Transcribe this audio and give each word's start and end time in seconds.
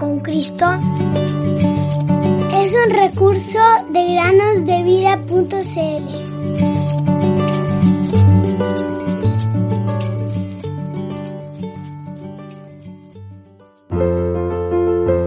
con 0.00 0.20
Cristo 0.20 0.64
es 2.54 2.74
un 2.74 2.90
recurso 2.90 3.58
de 3.90 4.14
granosdevida.cl. 4.14 5.50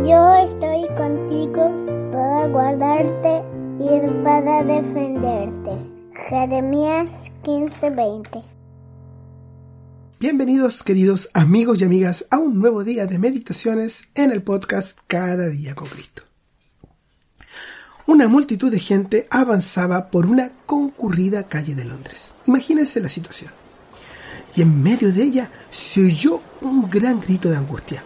Yo 0.06 0.34
estoy 0.44 0.88
contigo 0.98 1.72
para 2.12 2.48
guardarte 2.48 3.44
y 3.80 4.24
para 4.24 4.64
defenderte. 4.64 5.72
Jeremías 6.30 7.32
15:20 7.44 8.44
Bienvenidos 10.24 10.84
queridos 10.84 11.30
amigos 11.34 11.82
y 11.82 11.84
amigas 11.84 12.28
a 12.32 12.38
un 12.38 12.58
nuevo 12.58 12.86
día 12.86 13.08
de 13.08 13.20
meditaciones 13.20 14.08
en 14.16 14.32
el 14.32 14.42
podcast 14.42 14.98
Cada 15.06 15.50
día 15.50 15.76
con 15.76 15.90
Cristo. 15.90 16.24
Una 18.08 18.30
multitud 18.30 18.72
de 18.72 18.80
gente 18.80 19.26
avanzaba 19.30 20.10
por 20.10 20.26
una 20.26 20.54
concurrida 20.66 21.44
calle 21.44 21.76
de 21.76 21.84
Londres. 21.84 22.32
Imagínense 22.46 23.02
la 23.02 23.10
situación. 23.10 23.52
Y 24.56 24.62
en 24.62 24.82
medio 24.82 25.12
de 25.12 25.24
ella 25.24 25.52
se 25.70 26.06
oyó 26.06 26.40
un 26.62 26.90
gran 26.90 27.20
grito 27.20 27.50
de 27.50 27.58
angustia. 27.58 28.02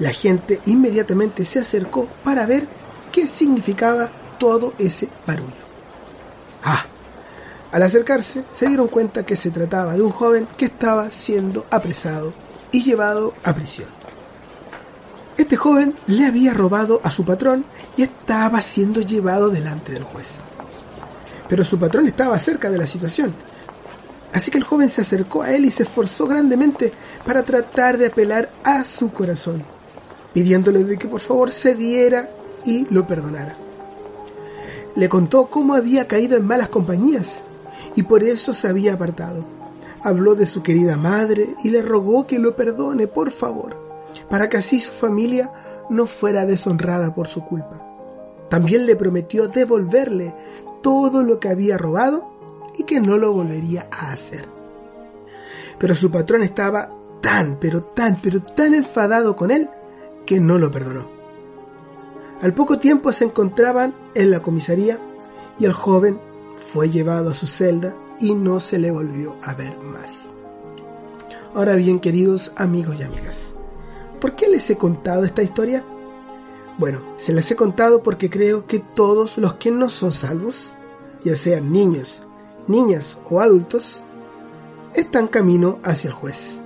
La 0.00 0.10
gente 0.10 0.62
inmediatamente 0.66 1.44
se 1.44 1.60
acercó 1.60 2.08
para 2.24 2.44
ver 2.44 2.66
qué 3.12 3.28
significaba 3.28 4.10
todo 4.40 4.74
ese 4.80 5.08
barullo. 5.24 5.62
Ah, 6.64 6.84
al 7.74 7.82
acercarse, 7.82 8.44
se 8.52 8.68
dieron 8.68 8.86
cuenta 8.86 9.26
que 9.26 9.34
se 9.34 9.50
trataba 9.50 9.94
de 9.94 10.02
un 10.02 10.12
joven 10.12 10.46
que 10.56 10.66
estaba 10.66 11.10
siendo 11.10 11.66
apresado 11.72 12.32
y 12.70 12.84
llevado 12.84 13.34
a 13.42 13.52
prisión. 13.52 13.88
Este 15.36 15.56
joven 15.56 15.92
le 16.06 16.24
había 16.24 16.54
robado 16.54 17.00
a 17.02 17.10
su 17.10 17.24
patrón 17.24 17.64
y 17.96 18.04
estaba 18.04 18.62
siendo 18.62 19.00
llevado 19.00 19.50
delante 19.50 19.92
del 19.92 20.04
juez. 20.04 20.34
Pero 21.48 21.64
su 21.64 21.76
patrón 21.76 22.06
estaba 22.06 22.38
cerca 22.38 22.70
de 22.70 22.78
la 22.78 22.86
situación. 22.86 23.34
Así 24.32 24.52
que 24.52 24.58
el 24.58 24.64
joven 24.64 24.88
se 24.88 25.00
acercó 25.00 25.42
a 25.42 25.50
él 25.50 25.64
y 25.64 25.72
se 25.72 25.82
esforzó 25.82 26.28
grandemente 26.28 26.92
para 27.26 27.42
tratar 27.42 27.98
de 27.98 28.06
apelar 28.06 28.50
a 28.62 28.84
su 28.84 29.10
corazón, 29.12 29.64
pidiéndole 30.32 30.84
de 30.84 30.96
que 30.96 31.08
por 31.08 31.20
favor 31.20 31.50
cediera 31.50 32.30
y 32.64 32.86
lo 32.94 33.04
perdonara. 33.04 33.56
Le 34.94 35.08
contó 35.08 35.46
cómo 35.46 35.74
había 35.74 36.06
caído 36.06 36.36
en 36.36 36.46
malas 36.46 36.68
compañías 36.68 37.42
y 37.94 38.02
por 38.02 38.22
eso 38.22 38.54
se 38.54 38.68
había 38.68 38.94
apartado. 38.94 39.44
Habló 40.02 40.34
de 40.34 40.46
su 40.46 40.62
querida 40.62 40.96
madre 40.96 41.54
y 41.62 41.70
le 41.70 41.82
rogó 41.82 42.26
que 42.26 42.38
lo 42.38 42.56
perdone, 42.56 43.06
por 43.06 43.30
favor, 43.30 43.76
para 44.28 44.48
que 44.48 44.58
así 44.58 44.80
su 44.80 44.92
familia 44.92 45.52
no 45.90 46.06
fuera 46.06 46.44
deshonrada 46.44 47.14
por 47.14 47.28
su 47.28 47.44
culpa. 47.44 47.80
También 48.48 48.86
le 48.86 48.96
prometió 48.96 49.48
devolverle 49.48 50.34
todo 50.82 51.22
lo 51.22 51.40
que 51.40 51.48
había 51.48 51.78
robado 51.78 52.30
y 52.76 52.84
que 52.84 53.00
no 53.00 53.16
lo 53.16 53.32
volvería 53.32 53.88
a 53.90 54.12
hacer. 54.12 54.46
Pero 55.78 55.94
su 55.94 56.10
patrón 56.10 56.42
estaba 56.42 56.90
tan, 57.20 57.58
pero 57.58 57.82
tan, 57.82 58.20
pero 58.20 58.42
tan 58.42 58.74
enfadado 58.74 59.34
con 59.34 59.50
él 59.50 59.68
que 60.26 60.40
no 60.40 60.58
lo 60.58 60.70
perdonó. 60.70 61.08
Al 62.42 62.52
poco 62.52 62.78
tiempo 62.78 63.12
se 63.12 63.24
encontraban 63.24 63.94
en 64.14 64.30
la 64.30 64.40
comisaría 64.40 64.98
y 65.58 65.64
el 65.64 65.72
joven 65.72 66.20
fue 66.72 66.90
llevado 66.90 67.30
a 67.30 67.34
su 67.34 67.46
celda 67.46 67.94
y 68.20 68.34
no 68.34 68.60
se 68.60 68.78
le 68.78 68.90
volvió 68.90 69.36
a 69.42 69.54
ver 69.54 69.78
más. 69.78 70.28
Ahora 71.54 71.76
bien, 71.76 72.00
queridos 72.00 72.52
amigos 72.56 72.98
y 72.98 73.02
amigas, 73.02 73.54
¿por 74.20 74.34
qué 74.34 74.48
les 74.48 74.68
he 74.70 74.76
contado 74.76 75.24
esta 75.24 75.42
historia? 75.42 75.84
Bueno, 76.78 77.02
se 77.16 77.32
las 77.32 77.50
he 77.50 77.56
contado 77.56 78.02
porque 78.02 78.28
creo 78.28 78.66
que 78.66 78.80
todos 78.80 79.38
los 79.38 79.54
que 79.54 79.70
no 79.70 79.88
son 79.88 80.10
salvos, 80.10 80.74
ya 81.22 81.36
sean 81.36 81.70
niños, 81.70 82.22
niñas 82.66 83.16
o 83.30 83.40
adultos, 83.40 84.02
están 84.94 85.28
camino 85.28 85.78
hacia 85.84 86.08
el 86.08 86.14
juez 86.14 86.60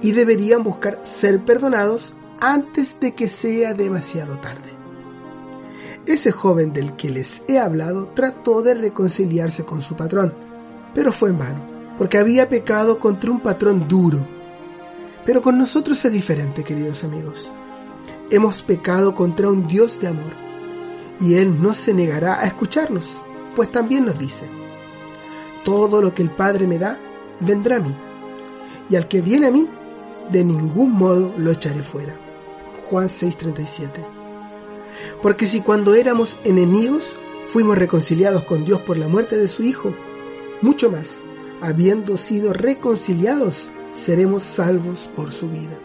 y 0.00 0.12
deberían 0.12 0.62
buscar 0.62 1.00
ser 1.04 1.44
perdonados 1.44 2.14
antes 2.40 2.98
de 3.00 3.14
que 3.14 3.28
sea 3.28 3.74
demasiado 3.74 4.38
tarde. 4.38 4.77
Ese 6.06 6.32
joven 6.32 6.72
del 6.72 6.96
que 6.96 7.10
les 7.10 7.42
he 7.48 7.58
hablado 7.58 8.08
trató 8.14 8.62
de 8.62 8.74
reconciliarse 8.74 9.64
con 9.64 9.82
su 9.82 9.94
patrón, 9.94 10.34
pero 10.94 11.12
fue 11.12 11.30
en 11.30 11.38
vano, 11.38 11.66
porque 11.98 12.18
había 12.18 12.48
pecado 12.48 12.98
contra 12.98 13.30
un 13.30 13.40
patrón 13.40 13.86
duro. 13.88 14.26
Pero 15.26 15.42
con 15.42 15.58
nosotros 15.58 16.02
es 16.04 16.12
diferente, 16.12 16.64
queridos 16.64 17.04
amigos. 17.04 17.52
Hemos 18.30 18.62
pecado 18.62 19.14
contra 19.14 19.48
un 19.48 19.66
Dios 19.66 20.00
de 20.00 20.08
amor, 20.08 20.32
y 21.20 21.34
Él 21.34 21.60
no 21.60 21.74
se 21.74 21.92
negará 21.92 22.40
a 22.40 22.46
escucharnos, 22.46 23.08
pues 23.54 23.70
también 23.70 24.06
nos 24.06 24.18
dice, 24.18 24.48
todo 25.64 26.00
lo 26.00 26.14
que 26.14 26.22
el 26.22 26.30
Padre 26.30 26.66
me 26.66 26.78
da, 26.78 26.98
vendrá 27.40 27.76
a 27.76 27.80
mí, 27.80 27.94
y 28.88 28.96
al 28.96 29.08
que 29.08 29.20
viene 29.20 29.48
a 29.48 29.50
mí, 29.50 29.68
de 30.30 30.44
ningún 30.44 30.92
modo 30.92 31.34
lo 31.36 31.50
echaré 31.50 31.82
fuera. 31.82 32.16
Juan 32.88 33.08
6:37 33.08 34.17
porque 35.22 35.46
si 35.46 35.60
cuando 35.60 35.94
éramos 35.94 36.36
enemigos 36.44 37.16
fuimos 37.48 37.78
reconciliados 37.78 38.44
con 38.44 38.64
Dios 38.64 38.80
por 38.82 38.96
la 38.96 39.08
muerte 39.08 39.36
de 39.36 39.48
su 39.48 39.62
Hijo, 39.62 39.94
mucho 40.60 40.90
más, 40.90 41.20
habiendo 41.60 42.16
sido 42.18 42.52
reconciliados, 42.52 43.68
seremos 43.92 44.42
salvos 44.42 45.08
por 45.16 45.32
su 45.32 45.48
vida. 45.48 45.78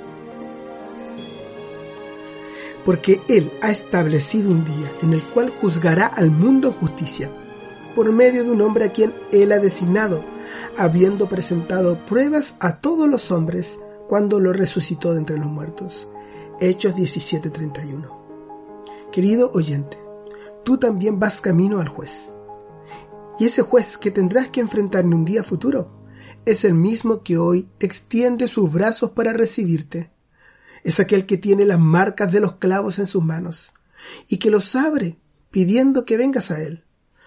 Porque 2.86 3.22
Él 3.30 3.52
ha 3.62 3.72
establecido 3.72 4.50
un 4.50 4.66
día 4.66 4.92
en 5.02 5.13
el 5.13 5.24
cual 5.24 5.50
juzgará 5.50 6.08
al 6.08 6.31
mundo 6.31 6.74
justicia, 6.74 7.31
por 7.96 8.12
medio 8.12 8.44
de 8.44 8.52
un 8.52 8.62
hombre 8.62 8.86
a 8.86 8.92
quien 8.92 9.13
Él 9.31 9.52
ha 9.52 9.59
designado, 9.59 10.24
habiendo 10.78 11.28
presentado 11.28 11.97
pruebas 12.06 12.56
a 12.59 12.78
todos 12.78 13.08
los 13.08 13.31
hombres 13.31 13.80
cuando 14.08 14.40
lo 14.40 14.52
resucitó 14.52 15.13
de 15.13 15.19
entre 15.19 15.38
los 15.38 15.47
muertos. 15.47 16.09
Hechos 16.59 16.96
17:31. 16.96 18.23
Querido 19.13 19.51
oyente, 19.53 19.96
tú 20.66 20.79
también 20.79 21.19
vas 21.19 21.40
camino 21.40 21.79
al 21.79 21.88
juez. 21.88 22.34
Y 23.40 23.46
ese 23.46 23.62
juez 23.62 23.96
que 23.96 24.09
tendrás 24.09 24.47
que 24.47 24.59
enfrentar 24.59 25.06
en 25.06 25.13
un 25.13 25.24
día 25.24 25.44
futuro 25.44 26.03
es 26.47 26.66
el 26.66 26.74
mismo 26.74 27.22
que 27.22 27.38
hoy 27.38 27.69
extiende 27.79 28.47
sus 28.47 28.74
brazos 28.74 29.12
para 29.12 29.31
recibirte. 29.31 30.09
Es 30.84 31.00
aquel 31.00 31.28
que 31.28 31.38
tiene 31.38 31.63
las 31.63 31.78
marcas 31.78 32.31
de 32.31 32.40
los 32.40 32.56
clavos 32.56 32.97
en 32.97 33.06
sus 33.06 33.24
manos 33.24 33.72
y 34.28 34.38
que 34.38 34.50
los 34.50 34.75
abre 34.75 35.19
pidiendo 35.51 36.06
que 36.06 36.18
vengas 36.18 36.50
a 36.50 36.63
él. 36.63 36.84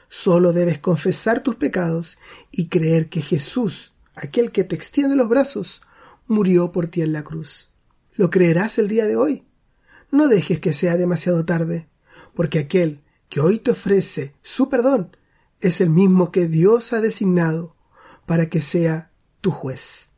Solo 0.08 0.52
debes 0.52 0.80
confesar 0.80 1.44
tus 1.44 1.54
pecados 1.54 2.18
y 2.50 2.66
creer 2.66 3.08
que 3.08 3.22
Jesús, 3.22 3.94
aquel 4.16 4.50
que 4.50 4.64
te 4.64 4.74
extiende 4.74 5.14
los 5.14 5.28
brazos, 5.28 5.82
murió 6.26 6.72
por 6.72 6.88
ti 6.88 7.02
en 7.02 7.12
la 7.12 7.22
cruz. 7.22 7.70
¿Lo 8.14 8.28
creerás 8.28 8.76
el 8.78 8.88
día 8.88 9.06
de 9.06 9.14
hoy? 9.14 9.46
No 10.10 10.28
dejes 10.28 10.60
que 10.60 10.72
sea 10.72 10.96
demasiado 10.96 11.44
tarde, 11.44 11.88
porque 12.34 12.58
aquel 12.58 13.02
que 13.28 13.40
hoy 13.40 13.58
te 13.58 13.72
ofrece 13.72 14.34
su 14.42 14.68
perdón 14.68 15.16
es 15.60 15.80
el 15.80 15.90
mismo 15.90 16.30
que 16.30 16.46
Dios 16.46 16.92
ha 16.92 17.00
designado 17.00 17.74
para 18.26 18.48
que 18.48 18.60
sea 18.60 19.10
tu 19.40 19.50
juez. 19.50 20.10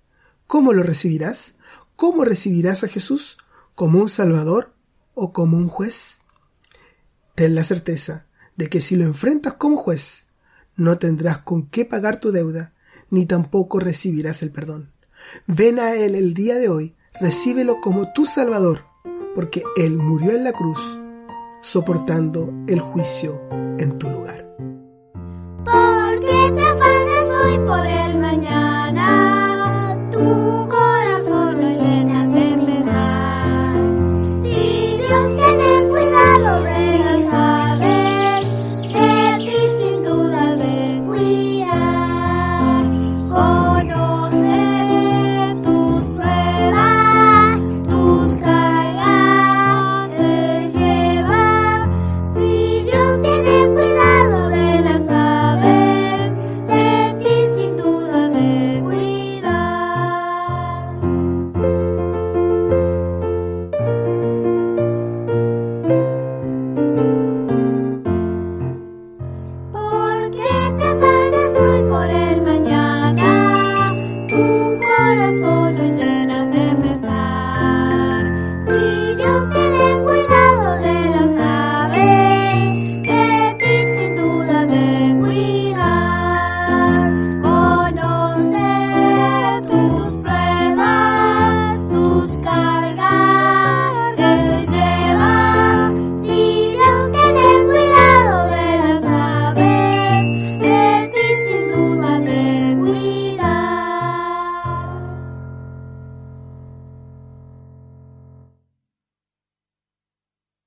¿Cómo 0.46 0.72
lo 0.72 0.82
recibirás? 0.82 1.56
¿Cómo 1.96 2.24
recibirás 2.24 2.84
a 2.84 2.88
Jesús? 2.88 3.38
¿Como 3.74 4.00
un 4.00 4.08
Salvador 4.08 4.74
o 5.14 5.32
como 5.32 5.56
un 5.56 5.68
juez? 5.68 6.20
Ten 7.34 7.54
la 7.54 7.64
certeza 7.64 8.26
de 8.56 8.68
que 8.68 8.80
si 8.80 8.96
lo 8.96 9.04
enfrentas 9.04 9.54
como 9.54 9.76
juez, 9.76 10.26
no 10.76 10.98
tendrás 10.98 11.38
con 11.38 11.68
qué 11.68 11.84
pagar 11.84 12.20
tu 12.20 12.32
deuda, 12.32 12.74
ni 13.10 13.26
tampoco 13.26 13.78
recibirás 13.78 14.42
el 14.42 14.50
perdón. 14.50 14.92
Ven 15.46 15.78
a 15.78 15.94
Él 15.94 16.14
el 16.14 16.34
día 16.34 16.56
de 16.56 16.68
hoy, 16.68 16.96
recíbelo 17.20 17.80
como 17.80 18.12
tu 18.12 18.26
Salvador 18.26 18.87
porque 19.38 19.62
Él 19.76 19.96
murió 19.98 20.32
en 20.32 20.42
la 20.42 20.52
cruz, 20.52 20.80
soportando 21.60 22.52
el 22.66 22.80
juicio 22.80 23.40
en 23.78 23.96
tu 23.96 24.10
lugar. 24.10 24.44
Porque 25.64 26.52
te 26.56 26.60
afanas 26.60 27.28
hoy 27.44 27.58
por 27.60 27.86
el 27.86 28.18
mañana, 28.18 29.96
tu 30.10 30.66